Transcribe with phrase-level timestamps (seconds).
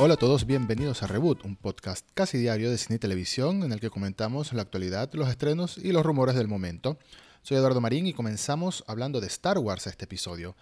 [0.00, 3.72] Hola a todos, bienvenidos a Reboot, un podcast casi diario de cine y televisión en
[3.72, 7.00] el que comentamos la actualidad, los estrenos y los rumores del momento.
[7.42, 10.54] Soy Eduardo Marín y comenzamos hablando de Star Wars este episodio.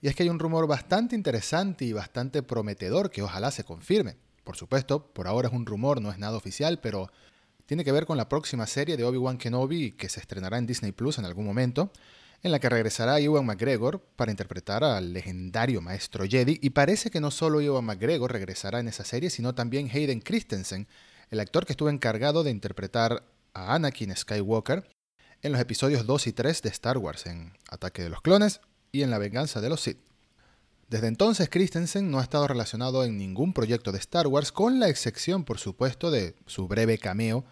[0.00, 4.16] Y es que hay un rumor bastante interesante y bastante prometedor que ojalá se confirme.
[4.42, 7.12] Por supuesto, por ahora es un rumor, no es nada oficial, pero
[7.66, 10.90] tiene que ver con la próxima serie de Obi-Wan Kenobi que se estrenará en Disney
[10.90, 11.92] Plus en algún momento
[12.42, 17.20] en la que regresará Ewan McGregor para interpretar al legendario maestro Jedi, y parece que
[17.20, 20.88] no solo Ewan McGregor regresará en esa serie, sino también Hayden Christensen,
[21.30, 24.88] el actor que estuvo encargado de interpretar a Anakin Skywalker
[25.42, 28.60] en los episodios 2 y 3 de Star Wars, en Ataque de los Clones
[28.92, 29.98] y en La Venganza de los Sith.
[30.88, 34.88] Desde entonces Christensen no ha estado relacionado en ningún proyecto de Star Wars, con la
[34.88, 37.44] excepción, por supuesto, de su breve cameo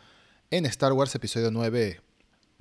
[0.51, 2.01] en Star Wars Episodio 9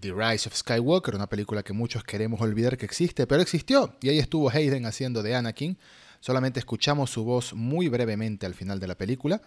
[0.02, 4.10] The Rise of Skywalker, una película que muchos queremos olvidar que existe, pero existió, y
[4.10, 5.78] ahí estuvo Hayden haciendo de Anakin.
[6.20, 9.42] Solamente escuchamos su voz muy brevemente al final de la película,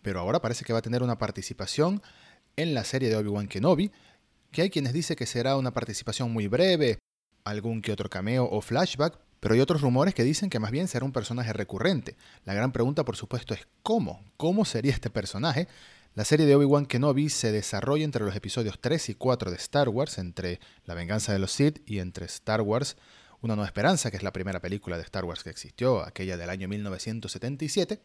[0.00, 2.02] pero ahora parece que va a tener una participación
[2.56, 3.90] en la serie de Obi-Wan Kenobi,
[4.52, 7.00] que hay quienes dicen que será una participación muy breve,
[7.42, 10.86] algún que otro cameo o flashback, pero hay otros rumores que dicen que más bien
[10.86, 12.16] será un personaje recurrente.
[12.44, 14.22] La gran pregunta, por supuesto, es ¿cómo?
[14.36, 15.66] ¿Cómo sería este personaje?
[16.16, 19.88] La serie de Obi-Wan Kenobi se desarrolla entre los episodios 3 y 4 de Star
[19.88, 22.96] Wars, entre La venganza de los Sith y entre Star Wars
[23.42, 26.50] Una nueva esperanza, que es la primera película de Star Wars que existió, aquella del
[26.50, 28.02] año 1977,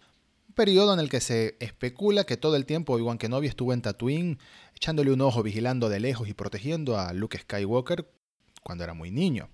[0.48, 3.82] un periodo en el que se especula que todo el tiempo Obi-Wan Kenobi estuvo en
[3.82, 4.38] Tatooine
[4.76, 8.08] echándole un ojo, vigilando de lejos y protegiendo a Luke Skywalker
[8.62, 9.50] cuando era muy niño.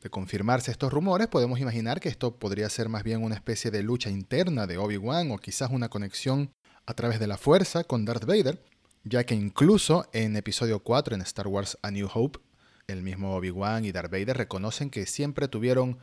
[0.00, 3.82] De confirmarse estos rumores, podemos imaginar que esto podría ser más bien una especie de
[3.82, 6.50] lucha interna de Obi-Wan o quizás una conexión
[6.86, 8.62] a través de la fuerza con Darth Vader,
[9.04, 12.40] ya que incluso en episodio 4 en Star Wars A New Hope,
[12.86, 15.98] el mismo Obi-Wan y Darth Vader reconocen que siempre tuvieron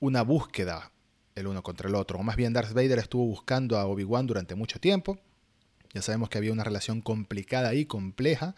[0.00, 0.92] una búsqueda
[1.34, 4.54] el uno contra el otro, o más bien Darth Vader estuvo buscando a Obi-Wan durante
[4.54, 5.18] mucho tiempo.
[5.94, 8.54] Ya sabemos que había una relación complicada y compleja,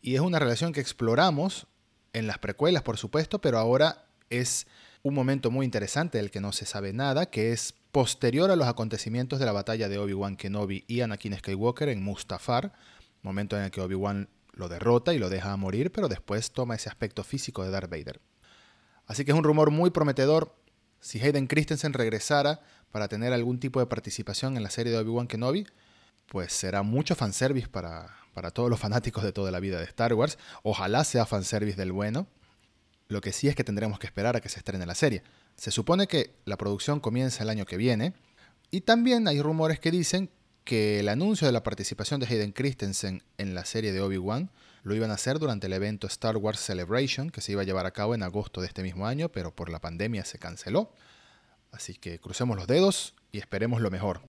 [0.00, 1.66] y es una relación que exploramos
[2.12, 4.66] en las precuelas, por supuesto, pero ahora es
[5.02, 8.68] un momento muy interesante del que no se sabe nada, que es posterior a los
[8.68, 12.72] acontecimientos de la batalla de Obi-Wan Kenobi y Anakin Skywalker en Mustafar,
[13.22, 16.88] momento en el que Obi-Wan lo derrota y lo deja morir, pero después toma ese
[16.88, 18.20] aspecto físico de Darth Vader.
[19.06, 20.54] Así que es un rumor muy prometedor.
[21.00, 22.60] Si Hayden Christensen regresara
[22.90, 25.66] para tener algún tipo de participación en la serie de Obi-Wan Kenobi,
[26.26, 30.12] pues será mucho fanservice para, para todos los fanáticos de toda la vida de Star
[30.12, 30.38] Wars.
[30.62, 32.26] Ojalá sea fanservice del bueno.
[33.08, 35.22] Lo que sí es que tendremos que esperar a que se estrene la serie.
[35.58, 38.14] Se supone que la producción comienza el año que viene
[38.70, 40.30] y también hay rumores que dicen
[40.62, 44.52] que el anuncio de la participación de Hayden Christensen en la serie de Obi-Wan
[44.84, 47.86] lo iban a hacer durante el evento Star Wars Celebration que se iba a llevar
[47.86, 50.92] a cabo en agosto de este mismo año, pero por la pandemia se canceló.
[51.72, 54.20] Así que crucemos los dedos y esperemos lo mejor.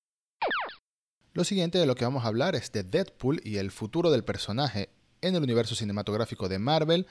[1.34, 4.23] Lo siguiente de lo que vamos a hablar es de Deadpool y el futuro del
[4.23, 4.90] personaje
[5.22, 7.06] en el universo cinematográfico de Marvel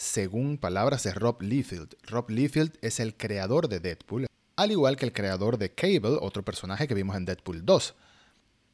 [0.00, 1.94] según palabras de Rob Liefeld.
[2.04, 6.42] Rob Liefeld es el creador de Deadpool, al igual que el creador de Cable, otro
[6.42, 7.94] personaje que vimos en Deadpool 2.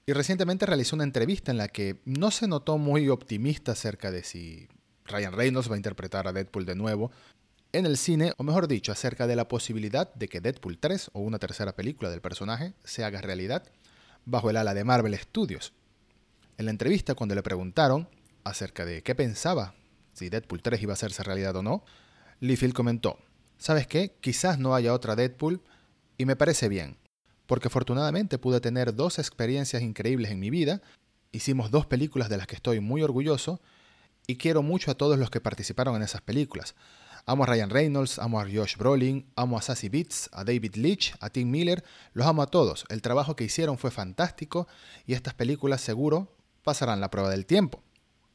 [0.07, 4.23] Y recientemente realizó una entrevista en la que no se notó muy optimista acerca de
[4.23, 4.69] si
[5.05, 7.11] Ryan Reynolds va a interpretar a Deadpool de nuevo
[7.73, 11.21] en el cine, o mejor dicho, acerca de la posibilidad de que Deadpool 3 o
[11.21, 13.65] una tercera película del personaje se haga realidad
[14.27, 15.73] bajo el ala de Marvel Studios.
[16.57, 18.09] En la entrevista, cuando le preguntaron
[18.45, 19.75] acerca de qué pensaba
[20.16, 21.84] si Deadpool 3 iba a hacerse realidad o no,
[22.41, 23.19] Liefeld comentó,
[23.59, 24.16] ¿sabes qué?
[24.21, 25.60] Quizás no haya otra Deadpool
[26.16, 26.97] y me parece bien,
[27.47, 30.81] porque afortunadamente pude tener dos experiencias increíbles en mi vida,
[31.32, 33.60] hicimos dos películas de las que estoy muy orgulloso
[34.27, 36.75] y quiero mucho a todos los que participaron en esas películas.
[37.27, 41.15] Amo a Ryan Reynolds, amo a Josh Brolin, amo a Sassy Beats, a David Leitch,
[41.21, 41.84] a Tim Miller,
[42.15, 42.87] los amo a todos.
[42.88, 44.66] El trabajo que hicieron fue fantástico
[45.06, 47.83] y estas películas seguro pasarán la prueba del tiempo.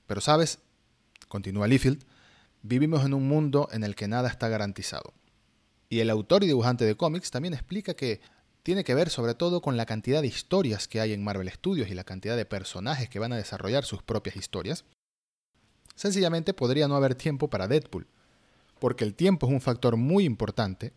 [0.07, 0.59] Pero sabes,
[1.31, 2.03] continúa Liefeld,
[2.61, 5.13] vivimos en un mundo en el que nada está garantizado.
[5.89, 8.19] Y el autor y dibujante de cómics también explica que
[8.63, 11.89] tiene que ver sobre todo con la cantidad de historias que hay en Marvel Studios
[11.89, 14.83] y la cantidad de personajes que van a desarrollar sus propias historias.
[15.95, 18.07] Sencillamente podría no haber tiempo para Deadpool,
[18.79, 20.93] porque el tiempo es un factor muy importante,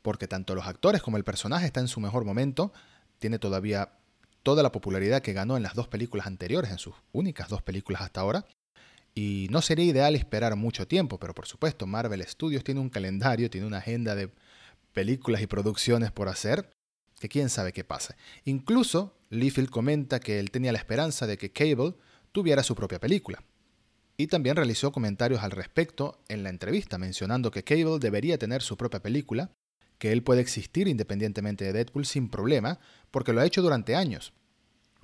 [0.00, 2.72] porque tanto los actores como el personaje está en su mejor momento,
[3.18, 3.92] tiene todavía
[4.42, 8.02] toda la popularidad que ganó en las dos películas anteriores, en sus únicas dos películas
[8.02, 8.46] hasta ahora,
[9.14, 13.50] y no sería ideal esperar mucho tiempo, pero por supuesto Marvel Studios tiene un calendario,
[13.50, 14.30] tiene una agenda de
[14.92, 16.70] películas y producciones por hacer,
[17.20, 18.16] que quién sabe qué pasa.
[18.44, 21.94] Incluso Liefeld comenta que él tenía la esperanza de que Cable
[22.32, 23.42] tuviera su propia película.
[24.16, 28.76] Y también realizó comentarios al respecto en la entrevista, mencionando que Cable debería tener su
[28.76, 29.50] propia película,
[29.98, 32.78] que él puede existir independientemente de Deadpool sin problema,
[33.10, 34.32] porque lo ha hecho durante años.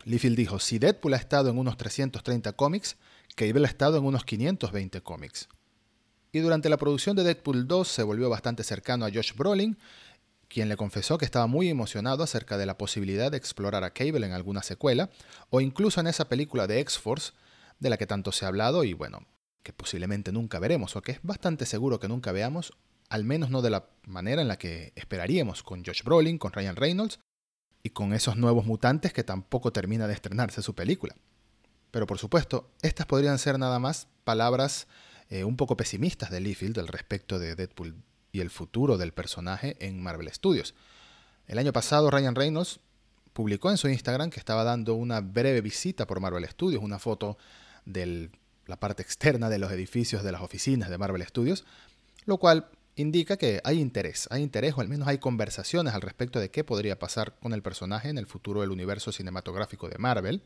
[0.04, 2.96] Liefeld dijo, si Deadpool ha estado en unos 330 cómics,
[3.38, 5.48] Cable ha estado en unos 520 cómics.
[6.32, 9.78] Y durante la producción de Deadpool 2 se volvió bastante cercano a Josh Brolin,
[10.48, 14.26] quien le confesó que estaba muy emocionado acerca de la posibilidad de explorar a Cable
[14.26, 15.10] en alguna secuela,
[15.50, 17.32] o incluso en esa película de X-Force,
[17.78, 19.24] de la que tanto se ha hablado y bueno,
[19.62, 22.72] que posiblemente nunca veremos, o que es bastante seguro que nunca veamos,
[23.08, 26.74] al menos no de la manera en la que esperaríamos con Josh Brolin, con Ryan
[26.74, 27.20] Reynolds
[27.84, 31.14] y con esos nuevos mutantes que tampoco termina de estrenarse su película.
[31.90, 34.86] Pero por supuesto, estas podrían ser nada más palabras
[35.30, 37.96] eh, un poco pesimistas de Liefeld al respecto de Deadpool
[38.32, 40.74] y el futuro del personaje en Marvel Studios.
[41.46, 42.80] El año pasado Ryan Reynolds
[43.32, 47.38] publicó en su Instagram que estaba dando una breve visita por Marvel Studios, una foto
[47.84, 48.30] de
[48.66, 51.64] la parte externa de los edificios de las oficinas de Marvel Studios,
[52.26, 56.40] lo cual indica que hay interés, hay interés o al menos hay conversaciones al respecto
[56.40, 60.42] de qué podría pasar con el personaje en el futuro del universo cinematográfico de Marvel.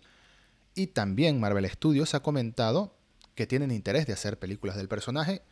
[0.74, 2.96] Y también Marvel Studios ha comentado
[3.34, 5.42] que tienen interés de hacer películas del personaje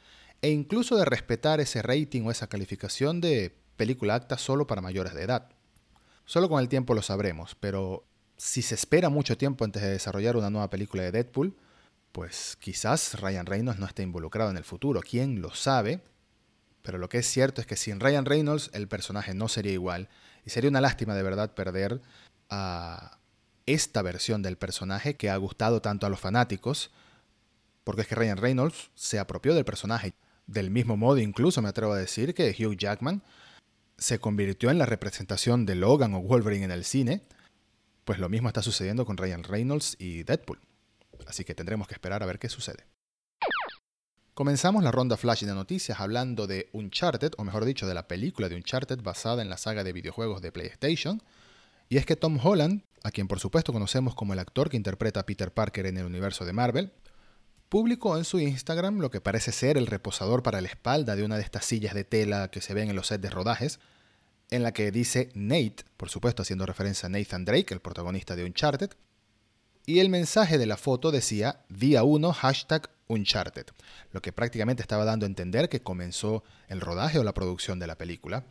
[0.42, 5.14] e incluso de respetar ese rating o esa calificación de película acta solo para mayores
[5.14, 5.48] de edad.
[6.24, 8.04] Solo con el tiempo lo sabremos, pero
[8.36, 11.56] si se espera mucho tiempo antes de desarrollar una nueva película de Deadpool,
[12.12, 16.02] pues quizás Ryan Reynolds no esté involucrado en el futuro, quién lo sabe,
[16.82, 20.08] pero lo que es cierto es que sin Ryan Reynolds el personaje no sería igual.
[20.44, 22.00] Y sería una lástima de verdad perder
[22.48, 23.18] a
[23.74, 26.90] esta versión del personaje que ha gustado tanto a los fanáticos,
[27.84, 30.14] porque es que Ryan Reynolds se apropió del personaje
[30.50, 33.22] del mismo modo incluso me atrevo a decir que Hugh Jackman
[33.98, 37.22] se convirtió en la representación de Logan o Wolverine en el cine,
[38.04, 40.58] pues lo mismo está sucediendo con Ryan Reynolds y Deadpool.
[41.26, 42.86] Así que tendremos que esperar a ver qué sucede.
[44.34, 48.48] Comenzamos la ronda flash de noticias hablando de Uncharted, o mejor dicho, de la película
[48.48, 51.22] de Uncharted basada en la saga de videojuegos de PlayStation.
[51.88, 55.20] Y es que Tom Holland, a quien por supuesto conocemos como el actor que interpreta
[55.20, 56.92] a Peter Parker en el universo de Marvel,
[57.68, 61.36] publicó en su Instagram lo que parece ser el reposador para la espalda de una
[61.36, 63.78] de estas sillas de tela que se ven en los sets de rodajes,
[64.50, 68.44] en la que dice Nate, por supuesto haciendo referencia a Nathan Drake, el protagonista de
[68.44, 68.90] Uncharted,
[69.86, 73.66] y el mensaje de la foto decía día 1 hashtag Uncharted,
[74.12, 77.86] lo que prácticamente estaba dando a entender que comenzó el rodaje o la producción de
[77.86, 78.44] la película.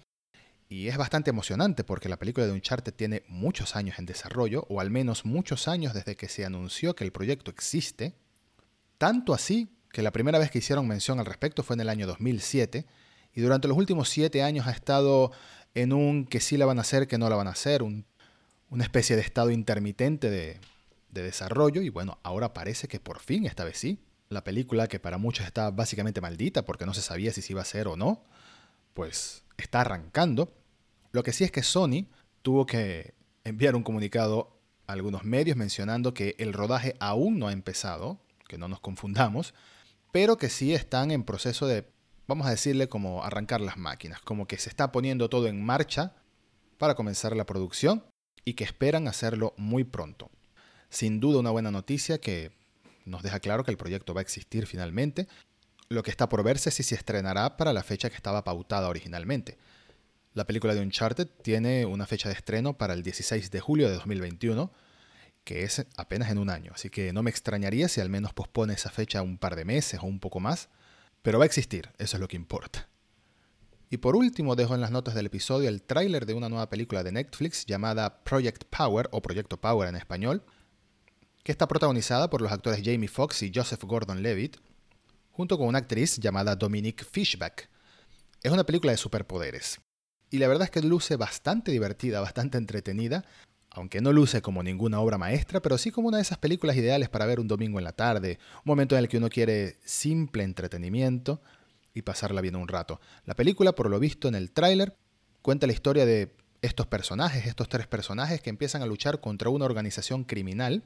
[0.71, 4.79] Y es bastante emocionante porque la película de Uncharted tiene muchos años en desarrollo, o
[4.79, 8.13] al menos muchos años desde que se anunció que el proyecto existe.
[8.99, 12.05] Tanto así que la primera vez que hicieron mención al respecto fue en el año
[12.05, 12.85] 2007,
[13.33, 15.31] y durante los últimos siete años ha estado
[15.73, 18.83] en un que sí la van a hacer, que no la van a hacer, una
[18.83, 20.59] especie de estado intermitente de,
[21.09, 23.99] de desarrollo y bueno, ahora parece que por fin, esta vez sí,
[24.29, 27.61] la película que para muchos está básicamente maldita porque no se sabía si se iba
[27.61, 28.23] a hacer o no,
[28.93, 30.53] pues está arrancando.
[31.11, 32.07] Lo que sí es que Sony
[32.41, 33.13] tuvo que
[33.43, 38.57] enviar un comunicado a algunos medios mencionando que el rodaje aún no ha empezado, que
[38.57, 39.53] no nos confundamos,
[40.11, 41.87] pero que sí están en proceso de,
[42.27, 46.15] vamos a decirle, como arrancar las máquinas, como que se está poniendo todo en marcha
[46.77, 48.03] para comenzar la producción
[48.45, 50.31] y que esperan hacerlo muy pronto.
[50.89, 52.51] Sin duda una buena noticia que
[53.05, 55.27] nos deja claro que el proyecto va a existir finalmente.
[55.89, 58.89] Lo que está por verse es si se estrenará para la fecha que estaba pautada
[58.89, 59.57] originalmente.
[60.33, 63.95] La película de Uncharted tiene una fecha de estreno para el 16 de julio de
[63.95, 64.71] 2021,
[65.43, 68.73] que es apenas en un año, así que no me extrañaría si al menos pospone
[68.73, 70.69] esa fecha un par de meses o un poco más,
[71.23, 72.87] pero va a existir, eso es lo que importa.
[73.89, 77.03] Y por último dejo en las notas del episodio el tráiler de una nueva película
[77.03, 80.43] de Netflix llamada Project Power o Proyecto Power en español,
[81.43, 84.57] que está protagonizada por los actores Jamie Foxx y Joseph Gordon-Levitt,
[85.31, 87.67] junto con una actriz llamada Dominique Fishback.
[88.43, 89.79] Es una película de superpoderes.
[90.29, 93.25] Y la verdad es que luce bastante divertida, bastante entretenida,
[93.71, 97.09] aunque no luce como ninguna obra maestra, pero sí como una de esas películas ideales
[97.09, 100.43] para ver un domingo en la tarde, un momento en el que uno quiere simple
[100.43, 101.41] entretenimiento
[101.93, 102.99] y pasarla bien un rato.
[103.25, 104.95] La película, por lo visto en el tráiler,
[105.41, 109.65] cuenta la historia de estos personajes, estos tres personajes que empiezan a luchar contra una
[109.65, 110.83] organización criminal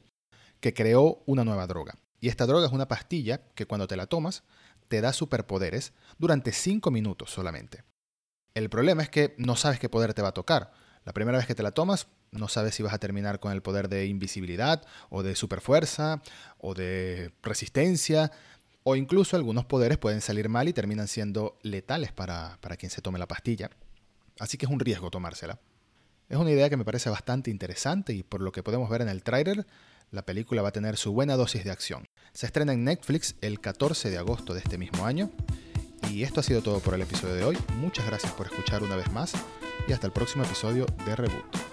[0.59, 1.95] que creó una nueva droga.
[2.21, 4.43] Y esta droga es una pastilla que cuando te la tomas
[4.87, 7.83] te da superpoderes durante 5 minutos solamente.
[8.53, 10.71] El problema es que no sabes qué poder te va a tocar.
[11.05, 13.63] La primera vez que te la tomas, no sabes si vas a terminar con el
[13.63, 16.21] poder de invisibilidad, o de superfuerza,
[16.59, 18.31] o de resistencia,
[18.83, 23.01] o incluso algunos poderes pueden salir mal y terminan siendo letales para, para quien se
[23.01, 23.71] tome la pastilla.
[24.39, 25.59] Así que es un riesgo tomársela.
[26.29, 29.09] Es una idea que me parece bastante interesante y por lo que podemos ver en
[29.09, 29.65] el tráiler,
[30.11, 32.05] la película va a tener su buena dosis de acción.
[32.33, 35.31] Se estrena en Netflix el 14 de agosto de este mismo año
[36.13, 37.57] Y esto ha sido todo por el episodio de hoy.
[37.77, 39.33] Muchas gracias por escuchar una vez más
[39.87, 41.72] y hasta el próximo episodio de Reboot.